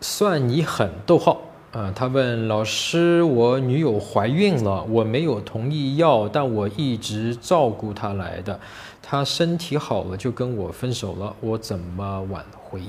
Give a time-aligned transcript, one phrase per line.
[0.00, 1.40] 算你狠，逗号。
[1.72, 8.58] 呃，他问老师，我女友怀孕了，我没有同意要，但我一直照顾她来的，
[9.00, 12.82] 她身体好了就跟我分手了，我怎么挽回？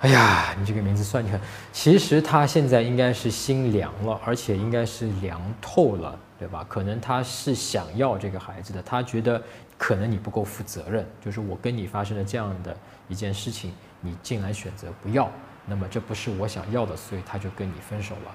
[0.00, 1.38] 哎呀，你这个名字算你狠。
[1.72, 6.64] 其实他现在应该是心凉了，而且应该是凉透了，对吧？
[6.68, 9.40] 可能他是想要这个孩子的，他觉得
[9.76, 12.74] 可能你不够负责任，就是我跟你发生了这样的
[13.08, 15.30] 一件事情，你竟然选择不要。
[15.66, 18.34] 那么这不是我想要的，所以他就跟你分手了。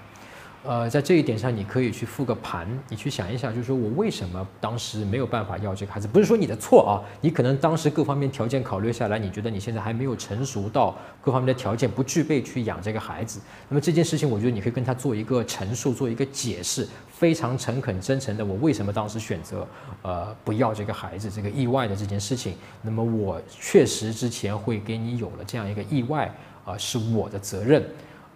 [0.63, 6.07] 呃，在这一点上，你可以去复个盘，你去想一想，就是说我为什么当时没有办法要这个孩子？
[6.07, 13.39] 不是说你的错啊，你可能当时各方面条件考虑下来，你觉得你现在还没有成熟到各方面的条件不具备去养这个孩子。
[13.70, 19.65] 那么这件事情，我觉得你可以跟他做一个陈述，做一个解释，非常诚恳真诚的，我为什么当时选择
[20.01, 22.55] 呃不要这个孩子，这个意外的这件事情。
[22.81, 26.29] 那么我确实之前会给你有了这样一个意外。
[26.67, 27.81] 啊，是我的责任，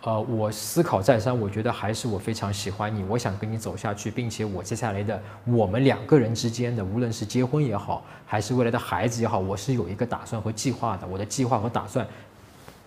[0.04, 12.08] 呃，我思考再三，我觉得还是我非常喜欢你，我想跟你走下去，并且我接下来的我们两个人之间的，无论是结婚也好，还是未来的孩子也好，我是有一个打算和计划的，我的计划和打算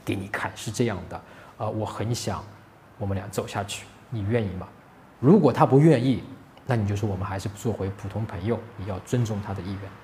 [0.05, 1.21] 给你看是这样的，
[1.59, 2.43] 呃，我很想
[2.99, 4.67] 我们俩走下去，你愿意吗？
[5.21, 6.25] 如果他不愿意，
[6.67, 10.04] 那你就说我们还是做回普通朋友，你要尊重他的意愿。